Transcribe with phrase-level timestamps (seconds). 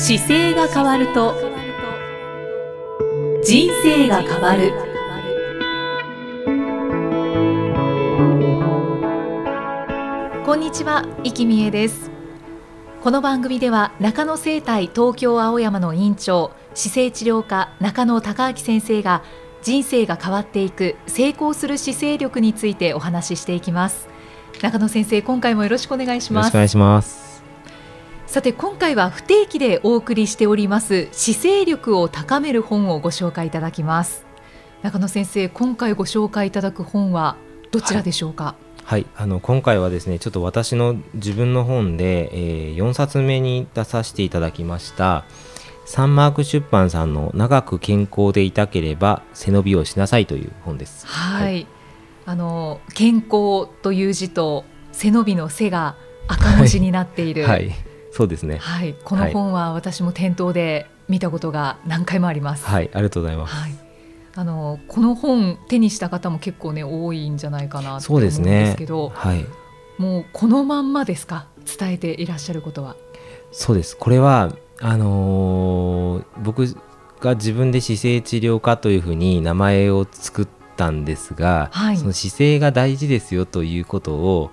[0.00, 1.34] 姿勢が変わると
[3.44, 4.72] 人生が変わる。
[10.46, 12.12] こんにちは、生きみえです。
[13.02, 19.24] この番組では中野生態東京青山の院長姿勢治療科中野孝明先生が
[19.62, 24.08] 人生が変わっていく成功する姿勢力についてお話ししていきます。
[24.62, 26.46] 中野先生今回もよろしくお願いします。
[26.46, 27.27] よろしくお願いします。
[28.28, 34.26] さて今回は不定期でお送りしております姿勢力を高める本をご紹介いただきます。
[34.82, 37.36] 中野先生今回ご紹介いただく本は
[37.70, 38.54] どちらでしょうか、はい。
[38.84, 45.24] はい、あの今回はですねちょっと私の自分の本で、えー、4冊目に出させていただきました
[45.86, 51.06] サンマーク出版さんの「長く健康でいたければ背伸びをしなさい」という本です。
[51.06, 51.66] はい、はい、
[52.26, 57.87] あの健康という字と背伸びの背が赤文字になっている、はい、はい、
[58.18, 62.66] そうですね、はい、この本は私も店頭で見たことが何回もあります。
[62.66, 63.54] はい、ありがとうございます。
[63.54, 63.74] はい。
[64.34, 69.46] あのこの本手にした方も結構ね多いんじゃないかなと思うんですけど、ね、はい、
[69.98, 71.46] もうこのまんまですか？
[71.78, 72.96] 伝えていらっしゃることは。
[73.52, 73.96] そうです。
[73.96, 76.76] これはあのー、僕
[77.20, 84.50] が自分で姿勢治療科というふうに名前を作ったんですが、はい、その姿勢が大事ですよということを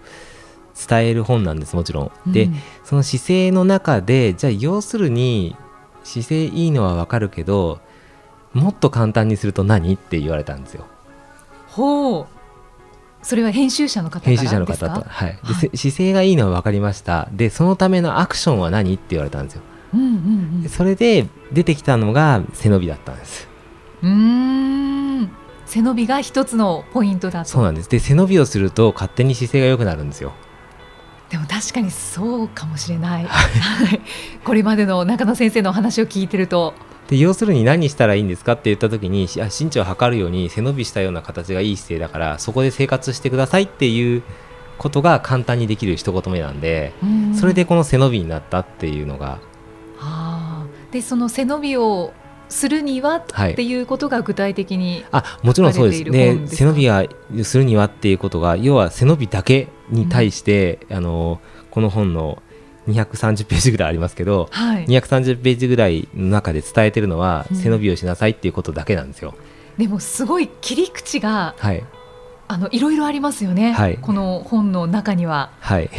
[0.88, 2.32] 伝える本なんですもちろん。
[2.32, 5.56] で、うん、その姿勢の中でじゃあ要するに
[6.04, 7.80] 姿勢いいのはわかるけど
[8.54, 10.86] もっと簡単にすると何って言われたんですよ。
[11.68, 12.28] ほう。
[13.22, 17.28] それは編集者の方編集者の方と、はい、はい、姿勢がいいのは分かりました。
[17.32, 19.62] でそのためのアクションは何って言われたんですよ、
[19.94, 23.48] うんうんうん、それで出てきたのが背伸びだったんです。
[24.04, 25.30] うん。
[25.66, 27.90] 背伸びが一つのポイントだそうなんです。
[27.90, 30.34] で背伸びをすると勝手に姿勢が良くなるんですよ
[31.36, 33.28] でも確かにそうかもしれない、
[34.46, 36.74] これまでの中野先生のお話を聞いてると。
[37.10, 44.24] で要するに何したらいいんですかって言った時に身長を測るように背伸びしたような形がいい姿勢だからそこで生活してくださいっていう
[44.80, 46.94] ことが簡単にできる一言目なんで
[47.38, 49.40] それでこの背伸びになったっていうのが。
[50.00, 52.14] あでその背伸びを
[52.50, 53.26] するにはっ
[53.56, 56.04] ていうことが具体的に、はい、あもちろんそうです。
[56.04, 57.06] で背伸びが
[57.44, 61.42] するにはっていうことが要は背伸びだけに対して、うん、あの
[61.72, 62.42] この本の
[62.88, 69.34] 230ページぐらいありますけど、はい、230ページぐらいの中で伝えてるのは、背伸びをしなさいっていうことだけなんですよ。
[69.78, 71.84] でもすごい切り口が、はい、
[72.48, 75.52] あのいろいろありますよね、はい、この本の中には。
[75.60, 75.90] はい、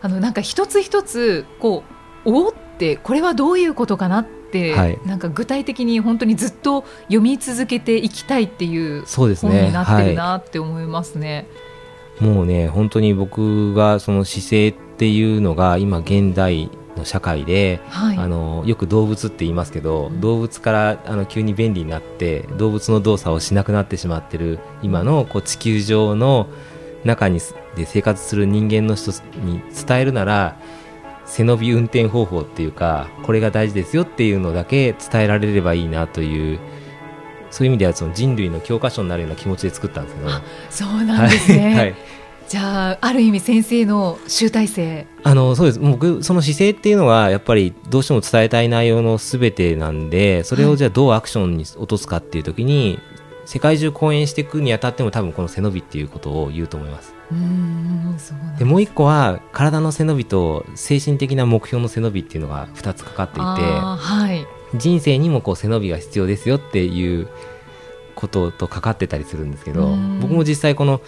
[0.00, 1.82] あのなんか一つ一つこ
[2.24, 4.41] うおってこれはどういうことかなって、
[4.74, 11.46] はい、なんか具体的に本当にずっと読み続けていきたいっていう本になってるなって思いますね。
[12.20, 26.48] もうね本当に僕がその姿勢っていうのが今現代の社会で、はい、あのよく動物って言いますけど、うん、動物からあの急に便利になって動物の動作をしなくなってしまってる今のこう地球上の
[27.04, 27.40] 中に
[27.76, 29.10] で生活する人間の人
[29.44, 30.56] に伝えるなら
[31.34, 36.60] 背伸び運転方法っていうかこれが大事ですよっていうのだけ伝えられればいいなという
[37.50, 40.30] そういう意味ではその人類の教科書になるような気持ちで作ったんですけど。
[40.70, 41.94] そうなんですね、はい、
[42.48, 45.06] じゃあある意味先生の集大成。
[45.22, 45.78] あのそうです。
[45.80, 53.11] 僕その姿勢っていうのはやっぱりどうしても伝えたい内容のすべてなんでそれをじゃあどうアクションに落とすかっていう時に、はい、
[53.44, 57.14] 世界中講演していくにあたっても多分この背伸びっていうことを言うと思います。
[57.30, 58.16] うん
[58.58, 64.46] でもう一個は体の背伸びと精神的な目標の背伸びっていうのが2つかかっていて、はい、
[64.78, 67.28] 人生にもこう背伸びが必要ですよっていう
[68.14, 71.00] こととかかってたりするんですけど僕も実際この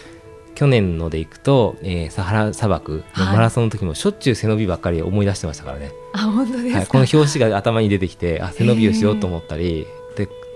[0.55, 5.93] 去年のでいくと、えー、サハラ砂漠のマラソンの時もしょっちゅう背伸びばっかり思い出してましたからね。
[6.13, 9.87] あ本当ですはい、この表紙が頭に出てきてあ背伸びをしようと思ったりで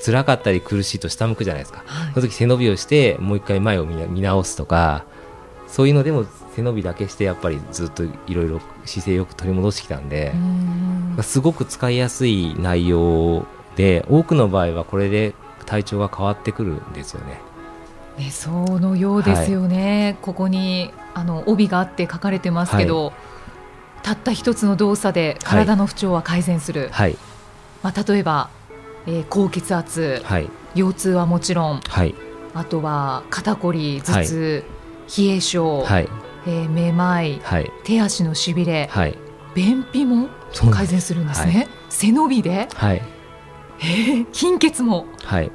[0.04, 5.04] 辛かったり苦しいと下向くじゃないですか、はい、その時背伸びをしてもう一回前を見直すとか
[5.66, 6.24] そういうのでも
[6.54, 10.34] 背伸びだけしてやっぱりずっといろいろ姿勢よく取り戻してきたんで
[11.22, 13.46] すごく使いやすい内容
[13.76, 15.34] で多くの場合はこれで
[15.66, 17.40] 体調が変わってくるんですよね。
[18.18, 23.14] ね、そのようですよね、はい、ここにあの帯があって書かれてますけど、はい、
[24.02, 27.16] たった一つの動作で体の不調は改善する、はい、
[27.82, 28.50] まあ、例えば、
[29.06, 30.22] えー、高血圧、
[30.74, 31.80] 腰痛はもちろん、
[32.54, 34.64] あとは肩こり頭痛、
[35.18, 35.86] 冷え性、
[36.46, 37.40] えー、めまい、
[37.84, 38.90] 手足のしびれ、
[39.54, 40.28] 便秘も
[40.70, 41.68] 改善するんですね。
[41.88, 43.02] 背伸びで、はい。
[43.80, 45.06] えー、貧血も。
[45.24, 45.44] はい。
[45.46, 45.48] い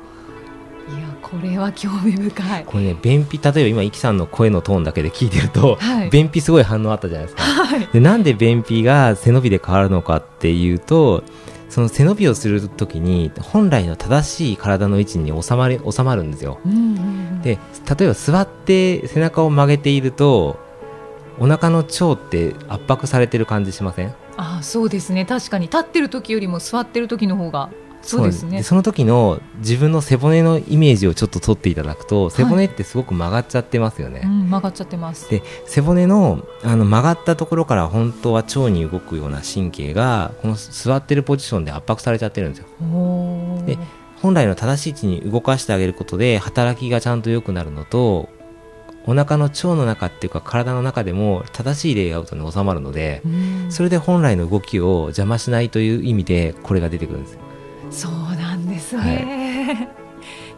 [1.01, 2.65] やこれは興味深い。
[2.65, 11.23] これね便秘例えば今イキさんの声のトーンだけで聞いてると、はい、便秘すごい反応あったじゃないですか、はい、でなんで便秘が背伸びで変わるのかっていうと
[11.73, 16.59] その背伸びをするときに本来の正しい体の位置に収まり収まるんですよ、
[17.41, 17.57] で
[17.97, 20.59] 例えば座って背中を曲げていると
[21.39, 24.13] お腹の腸って圧迫されてる感じしません？
[24.37, 25.25] あそうですね。
[25.25, 25.65] 確かに。
[25.65, 27.71] 立ってる時よりも座ってる時の方が
[28.03, 28.63] そうですね。
[28.63, 35.29] その時の自分の背骨のイメージをちょっと取っていただくと背骨ってすごく曲がっちゃってますよね、はいうん、曲がっちゃってます。
[35.29, 42.67] で背骨のあの曲がったところから本当は腸に動くような神経がこの座ってるポジションで圧迫されちゃってるんですよ。
[43.65, 43.77] で
[44.21, 48.29] 本来の正しい位置に動かしてあげることで働きがちゃんと良くなるのと
[49.05, 53.21] お腹の腸の中っていうか体の中でも正しいレイアウトに収まるので
[53.69, 57.37] それで本来の動きを邪魔しないという意味でこれが出てくるんです
[57.93, 59.83] そうなんですね、は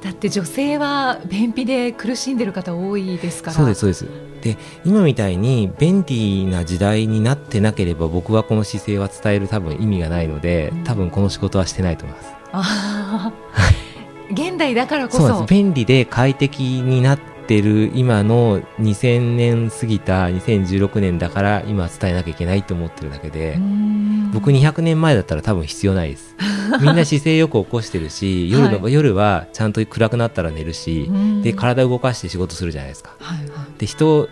[0.02, 3.58] い、だって女性は便秘で苦しんでる方多いですから。
[3.58, 4.08] そうですそうです。
[4.42, 12.34] で今みたいに便利な時代になってなければ僕はこの姿勢は伝える多分意味がないので、多分この仕事はしてないと思います。
[12.54, 13.34] あ
[14.32, 15.46] 現代だからこそ。
[15.46, 23.60] 便利で快適になってってる今の2000年過ぎた2016年だから今伝えなきゃいけないと思ってるだけで
[24.34, 26.36] 僕200年前だったら多分必要ないです
[26.81, 31.09] みんな姿勢よく起こしてるし夜の、はい、夜はちゃんと暗くなったら寝るし
[31.44, 33.47] で体動かして仕事するじゃないですか、はいはい、
[33.79, 34.29] で人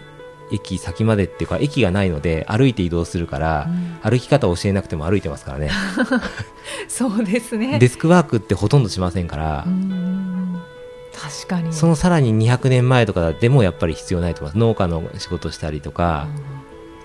[0.51, 5.71] 駅先までっていうか駅がないので歩いて移動するから、うん、歩き方を教えなくても歩いてますからね。
[6.87, 7.79] そうですね。
[7.79, 9.65] デスクワークってほとんどしませんから
[11.13, 11.73] 確かに。
[11.73, 14.57] そのさらに200年前とかでもやっぱり必要ないと思います。
[14.57, 16.52] 農家の仕事したりとか、うん、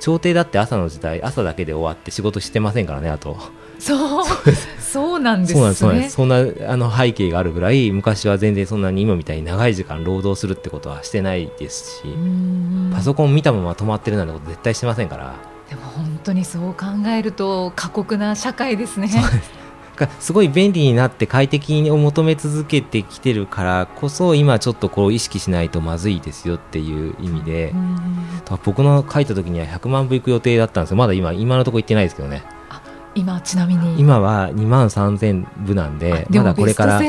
[0.01, 3.37] 朝廷だって朝の時代朝だけで終わって仕事してませんからねあと。
[3.79, 4.25] そう。
[4.81, 5.75] そうなんですね。
[5.75, 6.37] そうなんですそんな
[6.73, 12.05] あの背景があるぐらい昔は全然そんなに今みたいに長い時間労働するってことはしてないですし
[12.93, 15.35] パソコン見たまま止まってるなんてこと絶対してませんから。
[15.69, 19.11] でも本当にそう考えると過酷な社会ですね
[19.99, 27.75] がすごい便利になって快適を求め続けてきてるからこそ今ちょっとこう意識しないとまずいですよっていう意味で、
[28.65, 30.97] 僕の書いた時には100万部いく予定だったんですよ。
[30.97, 32.43] まだ今今のところ行ってないですけどね。
[33.15, 34.01] 今ちなみに。
[34.01, 37.01] 今は2万3000部なんでまだこれから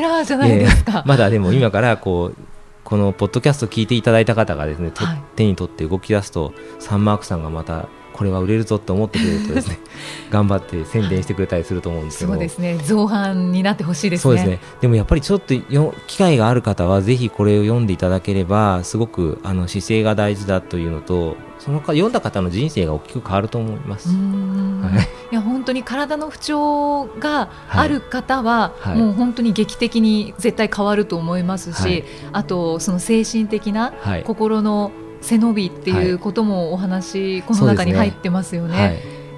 [1.05, 2.37] まだでも今からこう
[2.83, 7.87] このポッドキャスト聞いていただいた方がですね、はい、手に取って動き出すとサンマークさんがまた
[8.19, 9.79] これは売れるぞって思ってくれるとですね。
[10.29, 12.33] 頑張って宣伝してくれたりすると思うんですけど。
[12.33, 12.77] そうですね。
[12.83, 14.21] 造反になってほしいですね。
[14.23, 14.59] そうですね。
[14.81, 24.09] でもやっぱりちょっとよ機会がある方はぜひこれを読んでいただければすごくあの姿勢が大事だというのとその読んだ方の人生が大きく変わると思います。
[24.09, 24.89] は
[25.31, 33.93] い、いや本当に体の不調がある方は、はい、もう本当に劇的に絶対変わると思いますし、はい、あとその精神的な
[34.25, 38.81] 心の背伸びっていうこともお話、この中に入ってますよね。
[38.81, 38.87] は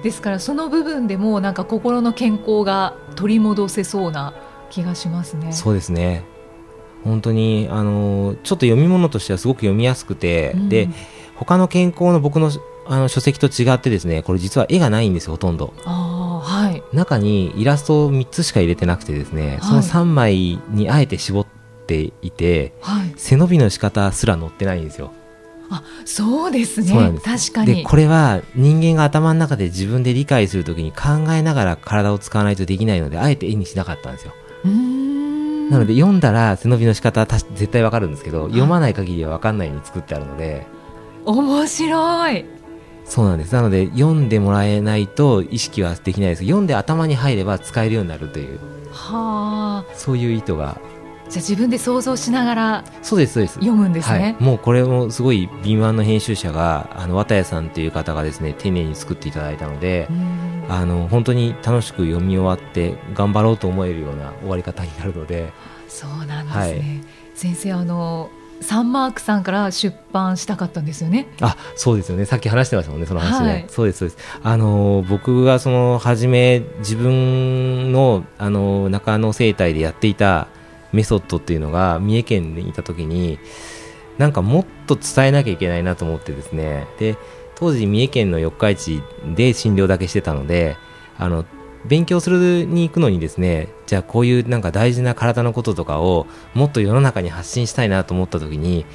[0.00, 4.34] い、ですからその部分でもなんか心の健康が取り戻せそうな
[4.70, 5.52] 気がしますね。
[5.52, 6.24] そうですね。
[7.04, 10.88] 本当にあのちょっと読み物としてはすごく読みやすくて、うん、で
[11.34, 12.50] 他の健康の僕の
[12.84, 15.72] あの書籍と違ってですねこれ実は絵がないんですよほとんど。
[15.84, 21.46] はい、中にイラストを3つしか入れてなくてですね、はい、その3枚にあえて絞っ
[21.86, 25.12] ていて、はい、背伸びの仕方すら載ってないんですよ
[25.72, 27.18] あそうですね。
[27.24, 27.76] 確かに。
[27.76, 34.32] でこれは人間が頭の中で自分で理解するときに考えながら体を使わないとできないのであえて絵にしなかったんですよ。
[35.70, 40.66] なので読んだら背伸びの仕方は絶対わかるんですけど、読まない限りはわかんないように作ってあるので。
[41.24, 42.44] 面白い。
[43.04, 43.54] そうなんです。
[43.54, 46.44] なので読んでもらえないと意識はできないです。
[46.44, 48.58] 読んで頭に入れば使えるようになるという。
[48.90, 49.94] はあ。
[49.94, 50.78] そういう意図が
[51.32, 60.08] じゃあ自分で想像しながらそうですそうです読むんですね、はい、もうこれもすごい敏腕の編集者があの綿谷さんという方がですね丁寧に作っていただいたので
[60.68, 65.54] あの本当に楽しく読み終わって頑張ろうと思えるような終わり方になるので
[65.88, 66.82] そうなんですね、はい、
[67.34, 71.26] 先生あのサンマークさんから出版したかったんですよね。
[71.40, 72.26] あ、そうですよね。
[72.26, 73.52] さっき話してましたもんね、その話ね。
[73.52, 74.38] はい、そうです、そうです。
[74.40, 80.46] あの僕がその初め自分のあの中野生態でやっていた
[80.92, 83.38] メソッドっていうのが三重県にいた時に
[84.18, 86.86] なんかもっと伝えなきゃいけないなと思ってですね。
[86.98, 87.16] で
[87.54, 89.02] 当時三重県の四日市
[89.34, 90.76] で診療だけしてたので
[91.18, 91.44] あの
[91.84, 98.86] 勉強するに行くのにですねじゃあこういうなんか大事な体のこととかをもっと世の中に発信したいなと思った時に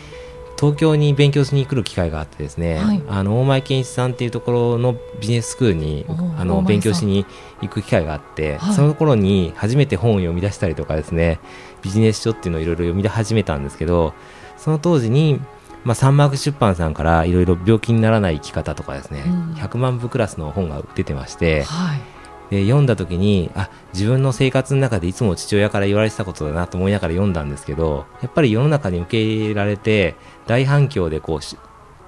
[0.60, 6.06] 東京に勉強しに来る機会があってですね、はい、あの大前健一さんっていうところのビジネススクールに
[6.38, 7.26] あの勉強しに
[7.62, 11.40] 行く機会があって、はい、その頃に初めて本を読み出したりとかですね
[11.82, 14.14] ビジネス書っていうのをいろいろ読み始めたんですけど
[14.58, 15.40] その当時に
[15.84, 22.02] まあ、サンマーク出版さんからいろいろ病気にならない生き方とかですね、うん、100万部クラスの本が出てまして、はい、
[22.50, 31.40] で読んだ時にあ自分の生活の中でいつも父親から言われてたことだなと思いながら読んだんですけどやっぱり世の中に受け入れられて大反響でこう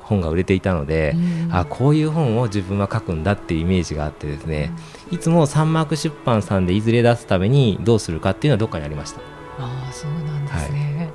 [0.10, 4.72] 本が売れていたので、うん、あこういう本を自分は書くんだっていうイメージがあってですね、
[5.10, 9.22] うん、いつもサンマーク出版さんでいずれ出すためにどうするかっていうのはどっかにありました。
[9.60, 11.12] あそうなんですね、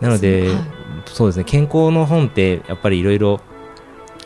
[0.00, 0.64] はい、なので、はい、
[1.06, 3.40] そうですね健康の本ってやっぱりいろいろ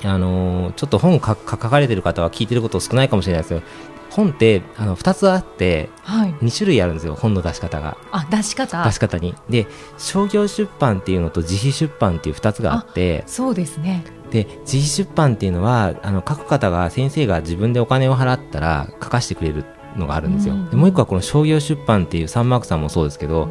[0.05, 3.67] あのー、ちょっと本書かれてる方は聞いてること少ないかもしれないですけど
[4.11, 7.97] 本ってあの2つあって、はい、2種類あるんですよ本の出し方が。
[8.13, 8.85] あ出し方？
[8.85, 9.35] 出し方に。
[9.49, 9.67] で
[9.99, 14.05] 商業出版っていうのと自費出版っていう2つがあってそうですね。
[14.31, 19.65] で自費出版っていうのはあの書く方が先生が自分でお金を払ったら書かせてくれる
[19.97, 23.49] のがあるんですよ、でもう一個はこの商業出版っていうサンマークさんもそうですけど、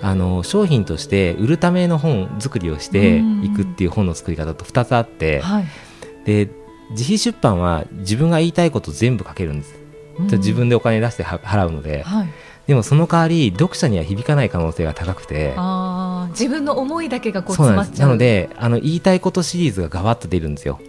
[0.00, 5.64] あの商品として売るための本作りをしていくっていう本の作り方と2つあって、はい、
[6.24, 6.48] で
[6.90, 9.81] 自費出版は自分が言いたいこと全部書けるんです
[10.18, 12.28] 自分でお金出して払うので、はい、
[12.66, 15.54] でもその代わり読者には響かない可能性が高くて。
[16.32, 18.08] 自分の思いだけがこう詰まっちゃう。
[18.08, 20.80] なのであの言いたいことシリーズがガバッと出るんですよ。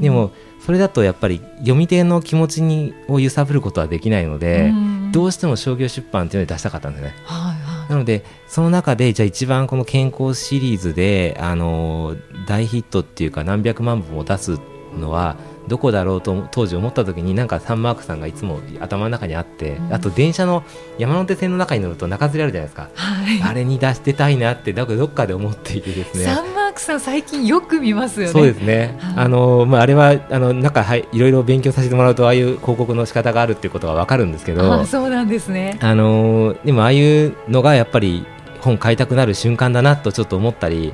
[0.00, 0.30] でも
[0.64, 4.72] それだとやっぱり読み手の気持ちにを揺さぶることはできないので
[5.10, 14.58] どうしても商業出版っていうので出したかったんですね、はいはい、なのでその中でじゃあ一番この健康シリーズであの大ヒットっていうか何百万部も出す
[14.96, 15.36] のは
[15.68, 20.64] どこだろうと当時思った時になんかサンマークさんがいつも頭の中にあって、うん、あと電車の
[20.98, 26.24] 山手線の中に乗ると中吊りあるじゃないですか、はい、あれに出してたいなってだどっかで思っていてですね。
[26.24, 28.32] サンマークさん最近よく見ますよね。
[28.32, 35.78] そうですね、はい、あのまあ、あれはあの中、はい、いろいろ勉強させてもらうとああいう広告の仕方があるっていうことが分かるんですけどそうなんですね。
[35.80, 38.26] あのでもああいうのがやっぱり
[38.60, 40.92] 本買いたくなる瞬間だなとちょっと思ったり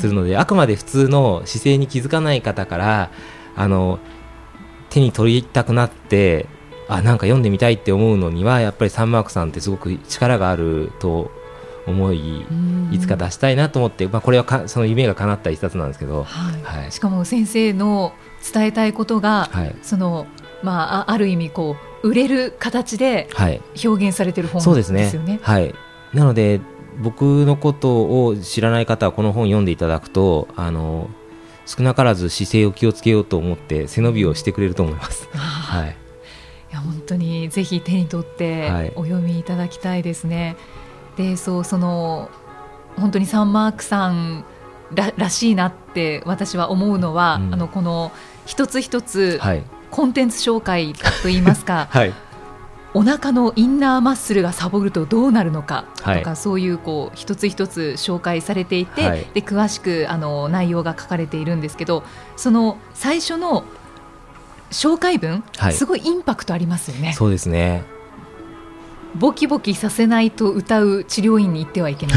[0.00, 3.10] するので、あくまで普通の姿勢に気づかない方から
[3.56, 3.98] あの
[4.90, 6.46] 手に取りたくなって
[6.88, 11.30] あなんか読んでみたいって思うのにはやっぱりサンマークさんってすごく力があると
[11.86, 12.44] 思い
[12.90, 16.62] いつか出したいなと思って、まあ、これはかその夢が叶った一冊なんですけど、はい。
[16.62, 18.12] はい、しかも先生の
[18.52, 20.26] 伝えたいことが、はい、その
[20.62, 23.28] まあ、ある意味こう売れる形で
[23.84, 25.02] 表現されてる本ですよね。
[25.02, 25.38] はい、そうですね。
[25.42, 25.74] はい、
[26.12, 26.60] なので
[26.98, 31.10] 僕のことを知らない方はこの本読んでいただくとあの
[31.66, 35.28] 少なからず姿勢を気をつけようと思って背伸びをしてくれると思います。
[35.32, 35.92] はい、い
[36.72, 40.56] や本当にぜひ手に取ってお読みいただきたいですね。
[41.16, 42.30] はい、でそうその
[42.96, 44.44] 本当にサンマークさん
[44.94, 48.12] ららしいなって私は思うのは、うん、あのこの
[48.46, 50.92] 一つ一つ、はい、コンテンツ紹介
[51.22, 52.14] といいますか、 はい、
[52.96, 62.04] お腹のインナーマッスルがサボるとどうなるのかとか、はい、そういうこう一つ一つ紹介されていて、はい、で詳しくあの内容が書かれているんですけど
[62.38, 63.64] その最初の
[64.70, 67.12] 紹介文、はい、すごいインパクトありますよね。
[67.12, 67.84] そうですね。
[69.14, 72.16] ボキボキさせないと歌う治療院に行ってはいけない。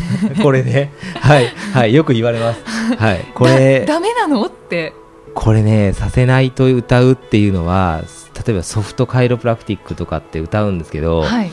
[0.42, 0.90] これね。
[1.20, 1.48] はい。
[1.74, 1.94] はい。
[1.94, 2.62] よく言われます。
[2.96, 3.26] はい。
[3.34, 4.44] これだめなの？
[4.46, 4.94] って。
[5.34, 8.02] これねさせないと歌うっていうのは
[8.34, 11.50] 例えばソフトカイロプラクティックとかって歌うんですけど、はい、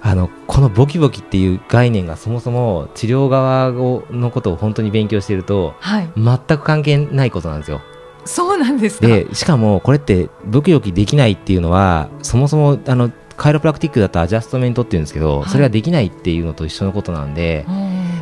[0.00, 3.72] あのこのボキボキっていう概念がそもそも治療側
[4.10, 7.80] のことを本当に勉強していると、はい、全く関係ないことなんですよ。
[8.24, 17.64] そうなんですでしかもこれってボキボキできないっていうのはそもそもあのカイロプラクティックだとアジャストメントっていうんですけど、はい、それができないっていうのと一緒のことなんで、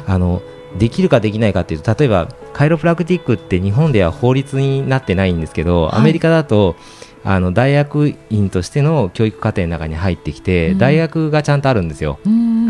[0.07, 0.43] あの
[0.79, 6.77] できるかできないかっていうと例えばカイロプラクティックって日本では法律になってないんですけど、アメリカだと
[7.29, 12.21] あの大学院としての教育課程の中に入ってきて、うん、大学がちゃんとあるんですよ、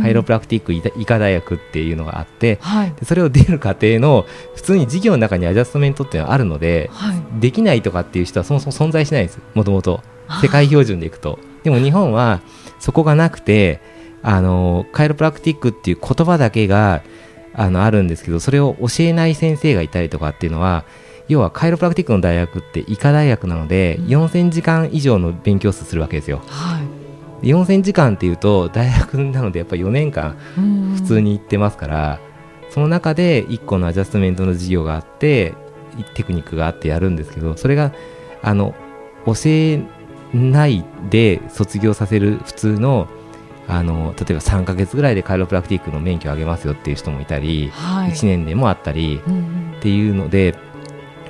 [0.01, 10.01] カイロプラクティック医科大学っていうのがあって、はい、それを出る過程の普通に授業の中にアジャストメントっていうのがあるので、はい、できないとかっていう人はそもそも存在しないですもともと
[10.41, 11.39] 世界標準でいくと。
[11.63, 12.41] でも日本は
[12.79, 13.81] そこがなくて
[14.23, 17.03] あのカイロプラクティックっていう言葉だけが
[17.53, 20.85] あのあるんですけどそれを教えない先生がいたりとかっていうのは
[21.29, 26.41] 要はカイロプラクティックの大学って医科大学なので、4000時間以上の勉強数するわけですよ。
[26.47, 26.81] は
[27.43, 30.37] い、4000時間っていうと大学なのでやっぱり4年間
[30.97, 32.21] 普通に行ってますから、
[32.71, 35.55] その中で1個のアジャストメントの授業があって
[36.15, 37.93] テクニックがあってやるんですけどそれが
[38.43, 38.75] あの
[39.25, 39.83] 教え
[40.35, 43.09] ないで卒業させる普通の
[43.69, 49.21] あの例えば3か月ぐらいでカイロプラクティックの免許をあげますよっていう人もいたり、はい、1年でもあったり、
[49.79, 50.55] っていうので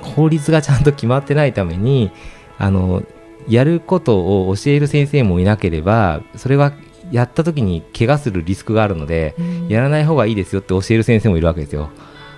[0.01, 2.11] 法律がちゃんと決まってないために
[2.57, 3.03] あの
[3.47, 6.73] やることを教える先生もいなければそれは
[7.11, 11.89] やった時に怪我するリスクがあるので、うん、やらない方がいいですよって教える先生もいるわけですよ。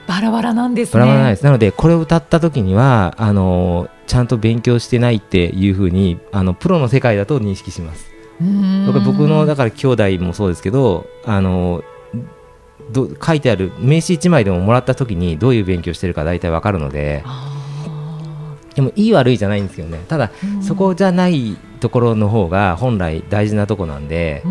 [0.07, 1.01] バラバラなんですね。
[1.01, 1.43] バラバラなんです。
[1.43, 8.09] なのでこれを歌った時にはあのちゃんと勉強してないっていうふうにあのプロの世界だと認識します。
[8.39, 11.83] 僕のだから兄弟もそうですけどあの
[12.91, 17.23] ど書いてある名刺1枚でももらった時にどういう勉強してるか大体わかるので。
[18.75, 19.99] でもいい悪いじゃないんですけどね。
[20.07, 20.31] ただ
[20.61, 24.41] そこじゃないところの方が本来大事なとこなんで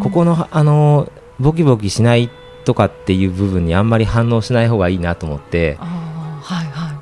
[0.00, 1.10] ここのあの
[1.40, 2.30] ボキボキしない
[2.64, 5.76] とかっていう部分にあんまり反応しない方がいいなと思って。
[5.80, 6.94] はいはい。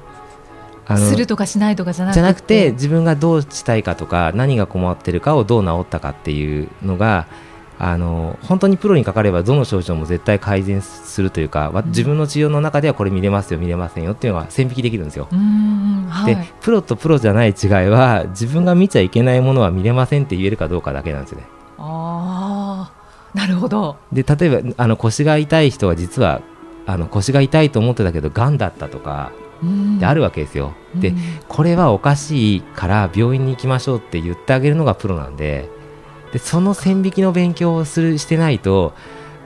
[0.84, 2.20] あのするとかしないとかじゃなくて。
[2.20, 7.26] じゃなくて自分がどうしたいかとか何が困ってるかをどう治ったかっていうのが
[7.84, 15.26] あの本当にプロにかかればどの症状も絶対改善するというか、うん、自分の治療の中ではこれ見れますよ見れませんよっていうのが線引きできるんですよ。
[16.08, 21.42] はい、でプロとプロじゃない違いは自分が見ちゃいけないものは見れませんって言えるかどうかだけなんですね。
[21.76, 22.92] あ
[23.34, 23.96] なるほど。
[24.12, 26.40] で例えばあの腰が痛い人は実は
[26.86, 29.32] あの腰が痛いと思ってたけどがんだったとか
[29.98, 30.72] であるわけですよ。
[30.94, 31.14] で
[31.48, 35.68] これはおかしいから病院に行きましょうって言ってあげるのがプロなんで
[36.32, 38.94] でその線引きの勉強をするしてないと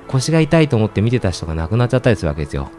[0.09, 2.71] 腰が痛いと思って見てた人が亡くなっちゃったりするわけですよ。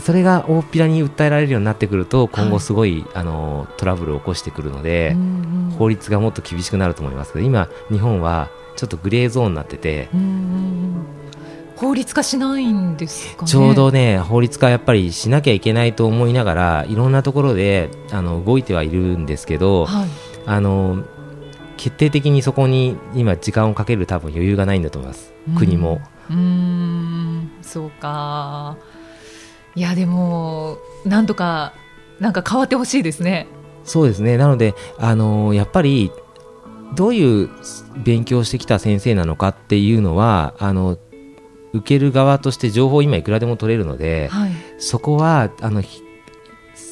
[0.00, 5.20] それが大っぴらに訴えられるようになってくると今後すごい、はい、あのトラブルを起こしてくるので、うん
[5.70, 11.04] うん、法律がもっと厳しくなると思いますけど今日本はちょっとグレーゾーンになってて、うんうん。
[11.74, 20.08] 法律化しないんですか、ね、ちょうどね法律化やっぱりしなきゃいけないと思いながらいろんなところであの動いてはいるんですけど、はい、
[20.46, 21.04] あの
[21.78, 26.00] 決定的にそこに今時間をかける多分余裕がないんだと思います、国も。
[26.28, 28.76] うんそうか。
[29.74, 31.72] いやでもなんとか
[32.20, 33.46] なんか変わってほしいですね。
[33.84, 34.36] そうですね。
[34.36, 36.10] なのであのやっぱり
[36.96, 37.48] どういう
[38.04, 40.98] 勉強してきた先生なのかっていうのはあの
[41.72, 45.80] 受ける側として情報今いくらでも取れるので、はい、そこはあの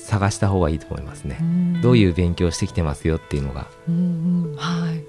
[0.06, 1.38] 探した方がいいと思いますね。
[1.82, 3.66] どういう勉強してきてますよっていうのが。
[3.88, 5.04] うんはい。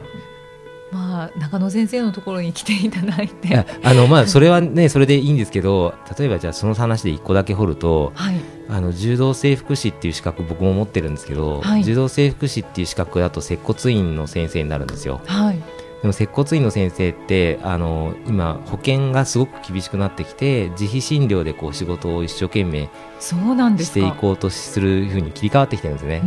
[0.92, 8.36] まあ中野先生のところに来ていただいて、あのまあそれはねそれでいいんですけど、例えばじゃあその話で一個だけ掘ると、はい、
[8.70, 15.22] あの柔道整復師っていう資格僕も持ってるんですけど、はい、柔道整復師っていう資格だと接骨院の先生になるんですよ。
[15.26, 15.60] はい。
[16.02, 26.22] でも接骨院の先生ってあの今保険がすごく厳しくなってきて自費診療でこう仕事を一生懸命していこうとするふうに切り替わってきてるんですね。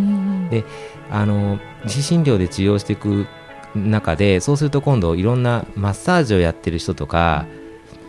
[0.50, 0.64] で
[1.10, 3.26] あの自費診療で治療していく
[3.74, 7.46] 中でそうすると今度いろんなマッサージをやってる人とか、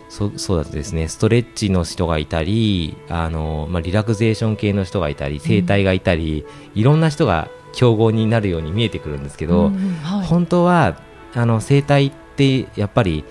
[0.08, 1.08] そそうだとですね。
[1.08, 6.44] ストレッチの人がいたりあの、まあ、リラクゼーション系の人がいたり整体がいたり、
[6.74, 9.94] うん、いろんな人が競合になるように見えてくるんですけど、うん。
[10.02, 11.00] はい、本当は
[11.34, 13.24] あの生態ってやっぱり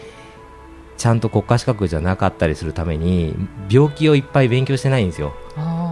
[0.97, 3.35] ちゃんと国家資格じゃなかったりするために
[3.69, 5.33] 病気をいっぱい勉強してないんですよ。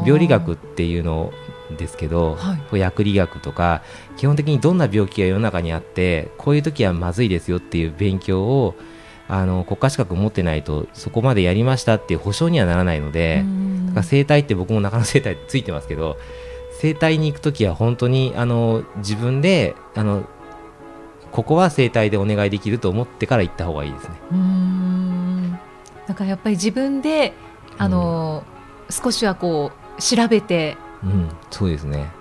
[0.05, 1.33] 病理学っていうの
[1.77, 3.81] ですけど、はい、薬理学とか
[4.17, 8.75] 基本的にどんな病気が世の中にあってこういう時はまずいですよっていう勉強を
[9.27, 13.43] あの国家資格持ってないとそこまでやりましたっていう保証にはならないので
[13.87, 16.17] だから生態って僕も中野生態ついてますけど
[16.79, 20.27] 生態に行く時は本当にあの自分であの
[21.31, 24.15] ここは整体でお願いできると思ってから行った方がいいですね。
[24.31, 25.51] うん。
[25.51, 27.33] なんかやっぱり自分で
[27.77, 28.43] あの、
[28.87, 32.11] うん、少しはこう調べて、うん、そうですね。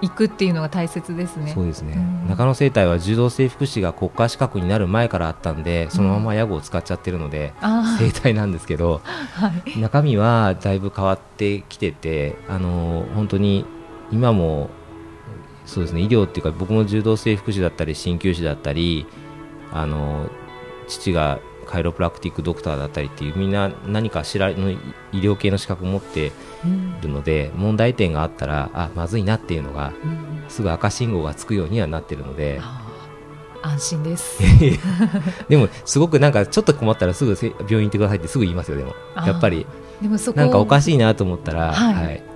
[0.00, 1.52] 行くっていうのが大切ですね。
[1.54, 1.96] そうですね。
[2.28, 13.64] 中野整体は柔道整復師が国家資格になる前からあったんで、そのまま屋号を使っちゃってるので、うん、整体なんですけど、はい、中身はだいぶ変わってきてて、あの本当に
[14.10, 14.68] 今も
[15.64, 16.02] そうですね。
[16.02, 19.06] 医療っていうか僕も柔道整復師だったり鍼灸師だったり
[19.72, 20.28] あの
[20.86, 24.78] 父がカイロプラクティックドクターだったりっていうみんな何かしらの医
[25.12, 26.32] 療系の資格を持って
[27.02, 32.60] るので、うん、問題点があったらあまずいなっていうのが、うん、すぐ赤信号がつくようにはなってるので。
[33.62, 34.42] 安心です。
[35.48, 38.94] でもすごくなんかちょっと困ったらすぐ病院行ってくださいってすぐ言いますよでも。
[39.16, 39.66] やっぱり。
[40.02, 42.33] でもそこなんかおかしいなと思ったら、はい、はい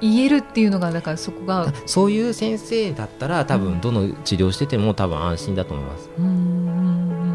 [0.00, 6.10] 言えるっていうのがだからそこがそういう先生だったら多分どの治療してても多分安心だと思います。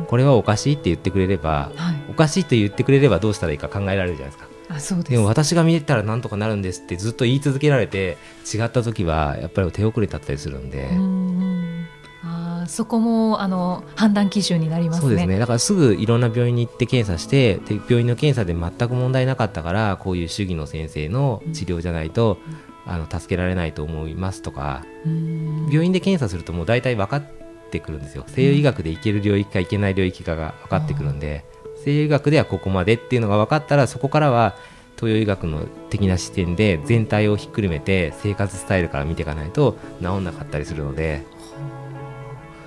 [0.08, 4.47] これはおかしいって言ってくれれば、はい、おかしいと言ってくれればどうしたらいいか考えられるじゃないですか。
[4.69, 8.17] あそうですでも私が見えたらなんとかなるんですってずっと言い続けられて
[8.54, 10.89] 違った時はやっぱり手遅れだったりするんで。
[12.67, 15.39] そこもあの判断基準になります、ね、そうですね。
[15.39, 22.39] だからすぐいろんな病院に行って検査して病院の検査で全く問題なかったからこういう主義の先生の治療じゃないと、
[22.86, 27.23] うん、あの助けられないと思いますとか病院で検査するともう大体分かっ
[27.71, 28.23] てくるんですよ。
[28.28, 31.45] 西洋医学でいける領域かいけない領域かが分かってくるんで、
[31.84, 34.56] 西洋医学ではここまでっていうのが分かったらそこからは
[34.95, 41.23] 東洋医学の的な視点で全体をひっくるめて生活スタイルから見ていかないと治んなかったりするので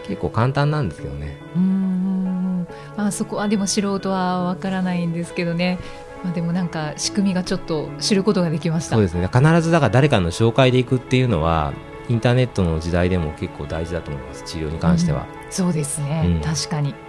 [0.06, 1.36] 結構簡単なんですけどね。
[1.54, 2.66] うん
[2.96, 5.78] まあ、そこはでも素人はわからないんですけどね。
[6.24, 8.96] まあ、でもなんか仕組みがちょっと知ることができました。
[8.96, 9.28] そうですね。
[9.32, 11.72] 必ずだから誰かの紹介でいくっていうのは
[12.08, 14.44] インターネットの時代でも結構大事だと思います。
[14.44, 16.94] 治療に関しては、うん、そうですね、うん、確かに。
[16.94, 17.02] とい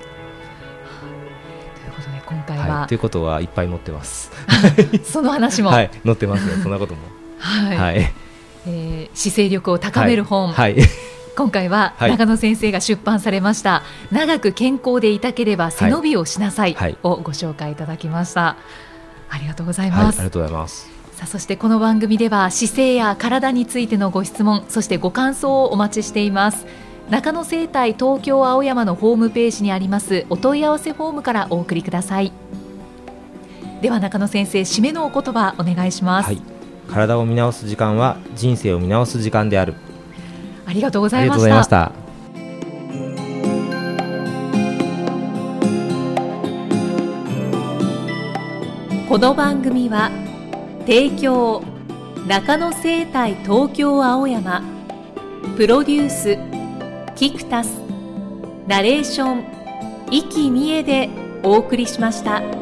[1.89, 4.31] うことで今回は、はい、ということはいっぱい載ってます。
[5.03, 5.69] その話も。
[5.69, 5.91] はい。
[6.03, 6.57] 載ってますよ。
[6.61, 7.01] そんなことも。
[7.39, 8.13] はい、はい、
[8.65, 18.57] えー、姿勢力を高める本、はい、はい今回は長野先生が出版されました、はい、長く健康でいたければ背伸びをしなさいをご紹介いただきました、
[19.29, 20.89] ありがとうございます、ありがとうございます。
[21.13, 26.65] さあそしてこの番組では姿勢や体についてのご質問そしてご感想をお待ちしています。
[27.11, 32.31] 中野生態東京青山のホームページにありますお問い合わせフォームからお送りください。
[33.81, 36.41] では中野先生締めのお言葉お願いします、はい、
[36.89, 39.75] 体を見直す時間は人生を見直す時間である
[40.67, 41.91] ありがとうございました
[49.07, 50.11] この番組は
[50.81, 51.63] 提供
[52.27, 54.61] 中野生態東京青山
[55.55, 56.37] プロデュース
[57.15, 57.79] キクタス
[58.67, 59.45] ナレーション
[60.11, 61.09] 生きみえで
[61.43, 62.56] お送りしました。